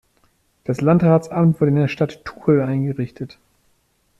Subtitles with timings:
[0.63, 3.37] Das Landratsamt wurde in der Stadt Tuchel eingerichtet.